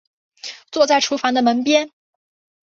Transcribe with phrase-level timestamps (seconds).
[0.71, 1.91] 坐在厨房的门边